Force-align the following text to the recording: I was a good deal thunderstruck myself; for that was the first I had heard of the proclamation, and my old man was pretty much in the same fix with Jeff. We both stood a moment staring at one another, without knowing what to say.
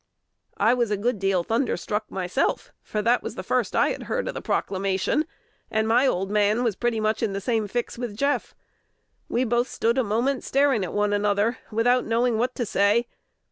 I 0.57 0.73
was 0.73 0.89
a 0.89 0.97
good 0.97 1.19
deal 1.19 1.43
thunderstruck 1.43 2.09
myself; 2.09 2.73
for 2.81 3.03
that 3.03 3.21
was 3.21 3.35
the 3.35 3.43
first 3.43 3.75
I 3.75 3.89
had 3.89 4.01
heard 4.09 4.27
of 4.27 4.33
the 4.33 4.41
proclamation, 4.41 5.27
and 5.69 5.87
my 5.87 6.07
old 6.07 6.31
man 6.31 6.63
was 6.63 6.75
pretty 6.75 6.99
much 6.99 7.21
in 7.21 7.33
the 7.33 7.39
same 7.39 7.67
fix 7.67 7.99
with 7.99 8.17
Jeff. 8.17 8.55
We 9.29 9.43
both 9.43 9.67
stood 9.67 9.99
a 9.99 10.03
moment 10.03 10.43
staring 10.43 10.83
at 10.83 10.93
one 10.93 11.13
another, 11.13 11.59
without 11.69 12.03
knowing 12.03 12.39
what 12.39 12.55
to 12.55 12.65
say. 12.65 13.09